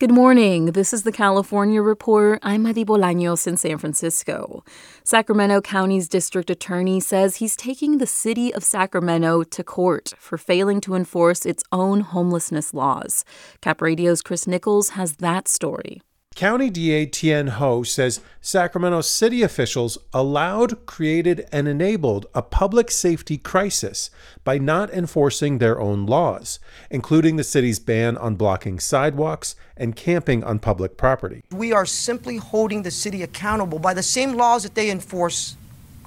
[0.00, 0.66] Good morning.
[0.66, 2.38] This is the California Report.
[2.44, 4.62] I'm Madi Bolaños in San Francisco.
[5.02, 10.80] Sacramento County's district attorney says he's taking the city of Sacramento to court for failing
[10.82, 13.24] to enforce its own homelessness laws.
[13.60, 16.00] Cap Radio's Chris Nichols has that story.
[16.38, 23.36] County DA Tien Ho says Sacramento city officials allowed, created, and enabled a public safety
[23.36, 24.08] crisis
[24.44, 26.60] by not enforcing their own laws,
[26.92, 31.42] including the city's ban on blocking sidewalks and camping on public property.
[31.50, 35.56] We are simply holding the city accountable by the same laws that they enforce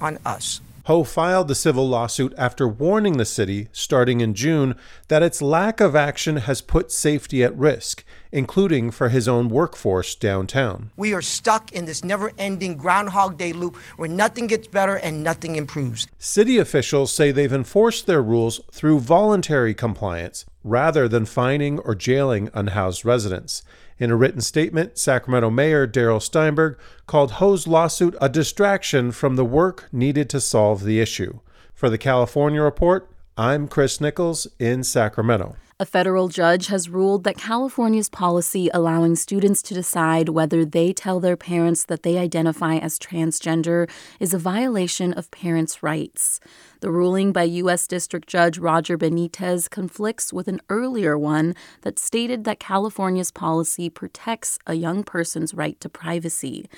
[0.00, 0.62] on us.
[0.86, 4.74] Ho filed the civil lawsuit after warning the city, starting in June,
[5.06, 8.02] that its lack of action has put safety at risk,
[8.32, 10.90] including for his own workforce downtown.
[10.96, 15.22] We are stuck in this never ending Groundhog Day loop where nothing gets better and
[15.22, 16.08] nothing improves.
[16.18, 22.50] City officials say they've enforced their rules through voluntary compliance rather than fining or jailing
[22.54, 23.62] unhoused residents.
[24.02, 26.76] In a written statement, Sacramento Mayor Darrell Steinberg
[27.06, 31.38] called Ho's lawsuit a distraction from the work needed to solve the issue.
[31.72, 35.54] For the California Report, I'm Chris Nichols in Sacramento.
[35.82, 41.18] A federal judge has ruled that California's policy allowing students to decide whether they tell
[41.18, 46.38] their parents that they identify as transgender is a violation of parents' rights.
[46.82, 47.88] The ruling by U.S.
[47.88, 54.60] District Judge Roger Benitez conflicts with an earlier one that stated that California's policy protects
[54.68, 56.68] a young person's right to privacy.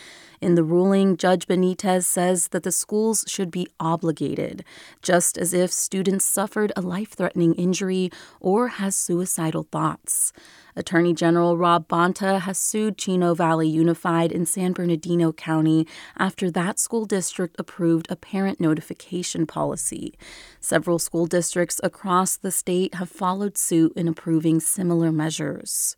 [0.42, 4.62] In the ruling, Judge Benitez says that the schools should be obligated,
[5.00, 8.10] just as if students suffered a life threatening injury
[8.40, 10.32] or has suicidal thoughts.
[10.76, 15.86] Attorney General Rob Bonta has sued Chino Valley Unified in San Bernardino County
[16.18, 20.14] after that school district approved a parent notification policy.
[20.60, 25.96] Several school districts across the state have followed suit in approving similar measures.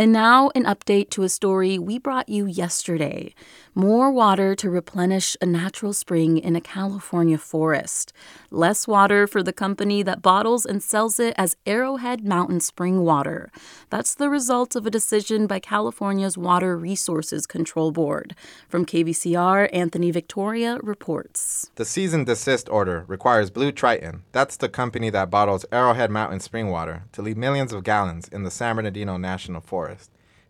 [0.00, 3.34] And now, an update to a story we brought you yesterday
[3.74, 8.12] more water to replenish a natural spring in a California forest.
[8.50, 13.50] Less water for the company that bottles and sells it as Arrowhead Mountain Spring Water.
[13.88, 18.34] That's the result of a decision by California's Water Resources Control Board.
[18.68, 21.70] From KVCR, Anthony Victoria reports.
[21.76, 26.68] The cease and desist order requires BlueTriton, that's the company that bottles Arrowhead Mountain Spring
[26.68, 29.89] Water, to leave millions of gallons in the San Bernardino National Forest.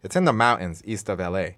[0.03, 1.51] It's in the mountains east of LA.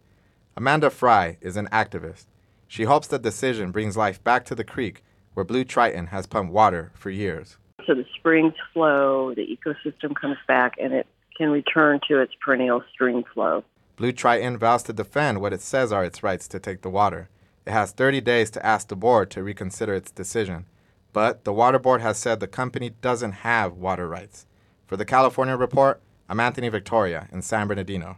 [0.57, 2.27] Amanda Frye is an activist.
[2.69, 5.03] She hopes the decision brings life back to the creek
[5.35, 7.57] where BlueTriton has pumped water for years.
[7.87, 11.07] So the springs flow, the ecosystem comes back, and it
[11.37, 13.65] can return to its perennial stream flow.
[13.97, 17.29] BlueTriton vows to defend what it says are its rights to take the water.
[17.67, 20.67] It has 30 days to ask the board to reconsider its decision.
[21.13, 24.47] But the water board has said the company doesn't have water rights.
[24.87, 28.17] For the California Report, I'm Anthony Victoria in San Bernardino.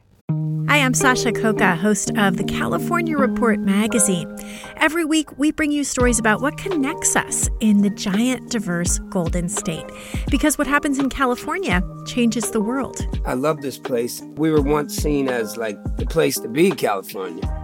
[0.68, 4.34] Hi, I'm Sasha Khokha, host of the California Report magazine.
[4.76, 9.48] Every week, we bring you stories about what connects us in the giant, diverse Golden
[9.48, 9.86] State.
[10.30, 13.06] Because what happens in California changes the world.
[13.24, 14.22] I love this place.
[14.36, 17.63] We were once seen as like the place to be, California.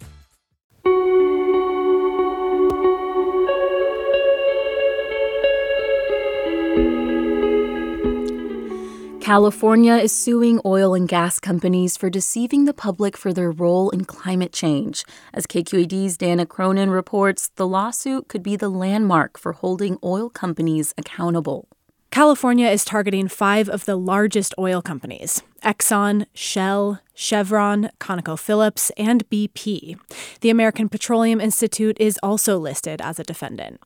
[9.31, 14.03] California is suing oil and gas companies for deceiving the public for their role in
[14.03, 15.05] climate change.
[15.33, 20.93] As KQED's Dana Cronin reports, the lawsuit could be the landmark for holding oil companies
[20.97, 21.69] accountable.
[22.09, 29.97] California is targeting five of the largest oil companies Exxon, Shell, Chevron, ConocoPhillips, and BP.
[30.41, 33.79] The American Petroleum Institute is also listed as a defendant.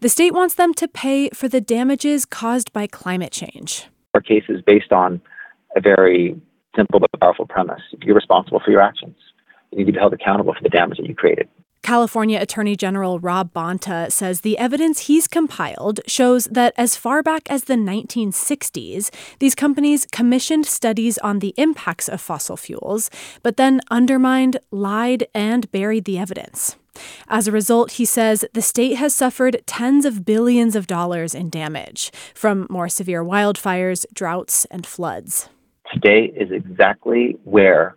[0.00, 3.88] The state wants them to pay for the damages caused by climate change.
[4.14, 5.20] Our case is based on
[5.76, 6.40] a very
[6.76, 7.82] simple but powerful premise.
[8.02, 9.16] You're responsible for your actions.
[9.70, 11.48] You need to be held accountable for the damage that you created.
[11.82, 17.50] California Attorney General Rob Bonta says the evidence he's compiled shows that as far back
[17.50, 23.10] as the 1960s, these companies commissioned studies on the impacts of fossil fuels,
[23.42, 26.76] but then undermined, lied, and buried the evidence.
[27.28, 31.48] As a result, he says the state has suffered tens of billions of dollars in
[31.48, 35.48] damage from more severe wildfires, droughts, and floods.
[35.92, 37.96] Today is exactly where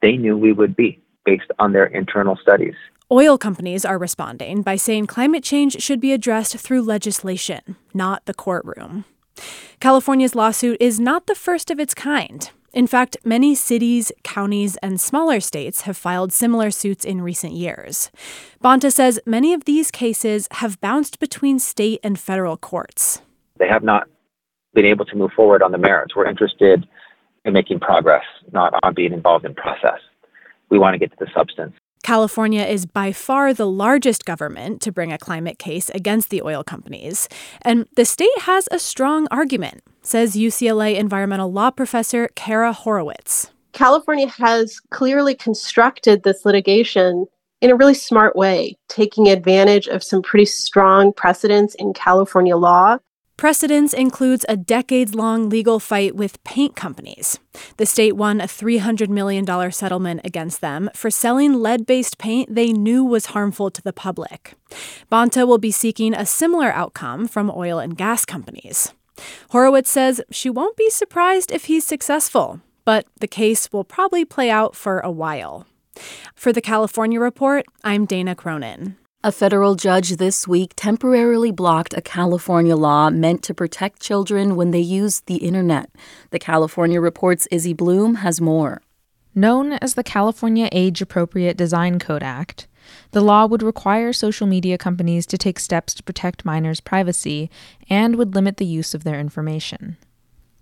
[0.00, 2.74] they knew we would be based on their internal studies.
[3.10, 8.34] Oil companies are responding by saying climate change should be addressed through legislation, not the
[8.34, 9.06] courtroom.
[9.80, 12.50] California's lawsuit is not the first of its kind.
[12.74, 18.10] In fact, many cities, counties, and smaller states have filed similar suits in recent years.
[18.62, 23.22] Bonta says many of these cases have bounced between state and federal courts.
[23.58, 24.06] They have not
[24.74, 26.14] been able to move forward on the merits.
[26.14, 26.86] We're interested
[27.46, 30.00] in making progress, not on being involved in process.
[30.68, 31.72] We want to get to the substance.
[32.08, 36.64] California is by far the largest government to bring a climate case against the oil
[36.64, 37.28] companies.
[37.60, 43.50] And the state has a strong argument, says UCLA environmental law professor Cara Horowitz.
[43.74, 47.26] California has clearly constructed this litigation
[47.60, 52.96] in a really smart way, taking advantage of some pretty strong precedents in California law
[53.38, 57.38] Precedence includes a decades long legal fight with paint companies.
[57.76, 62.72] The state won a $300 million settlement against them for selling lead based paint they
[62.72, 64.54] knew was harmful to the public.
[65.10, 68.92] Bonta will be seeking a similar outcome from oil and gas companies.
[69.50, 74.50] Horowitz says she won't be surprised if he's successful, but the case will probably play
[74.50, 75.64] out for a while.
[76.34, 78.96] For the California Report, I'm Dana Cronin.
[79.28, 84.70] A federal judge this week temporarily blocked a California law meant to protect children when
[84.70, 85.90] they use the internet.
[86.30, 88.80] The California Report's Izzy Bloom has more.
[89.34, 92.68] Known as the California Age Appropriate Design Code Act,
[93.10, 97.50] the law would require social media companies to take steps to protect minors' privacy
[97.90, 99.98] and would limit the use of their information.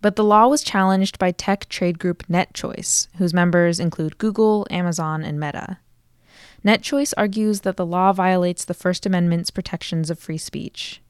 [0.02, 5.22] But the law was challenged by tech trade group NetChoice, whose members include Google, Amazon,
[5.22, 5.78] and Meta.
[6.66, 11.00] NetChoice argues that the law violates the First Amendment's protections of free speech.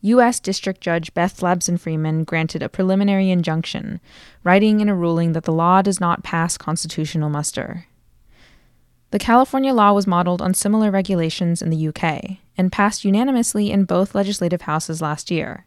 [0.00, 0.40] U.S.
[0.40, 4.00] District Judge Beth Labson Freeman granted a preliminary injunction,
[4.42, 7.84] writing in a ruling that the law does not pass constitutional muster.
[9.10, 13.84] The California law was modeled on similar regulations in the UK and passed unanimously in
[13.84, 15.66] both legislative houses last year.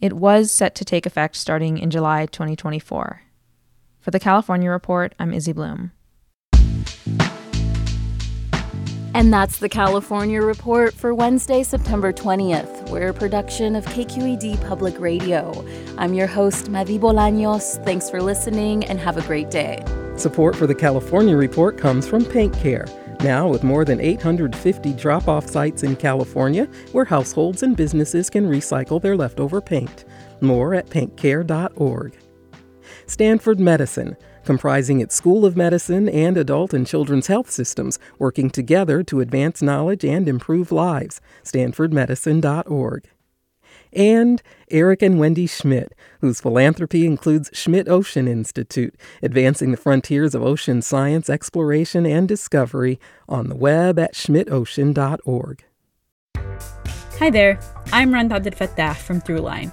[0.00, 3.22] It was set to take effect starting in July 2024.
[3.98, 5.90] For the California Report, I'm Izzy Bloom.
[9.16, 12.90] And that's the California Report for Wednesday, September 20th.
[12.90, 15.64] We're a production of KQED Public Radio.
[15.96, 17.82] I'm your host, Mavi Bolaños.
[17.82, 19.82] Thanks for listening and have a great day.
[20.18, 22.84] Support for the California Report comes from Paint Care.
[23.20, 28.46] Now, with more than 850 drop off sites in California where households and businesses can
[28.46, 30.04] recycle their leftover paint.
[30.42, 32.18] More at paintcare.org.
[33.06, 39.02] Stanford Medicine comprising its School of Medicine and adult and children's health systems, working together
[39.02, 41.20] to advance knowledge and improve lives.
[41.44, 43.08] StanfordMedicine.org.
[43.92, 50.42] And Eric and Wendy Schmidt, whose philanthropy includes Schmidt Ocean Institute, advancing the frontiers of
[50.42, 52.98] ocean science, exploration, and discovery
[53.28, 55.64] on the web at schmidtocean.org.
[57.18, 57.58] Hi there,
[57.92, 59.72] I'm Rund Abdelfatah from Throughline.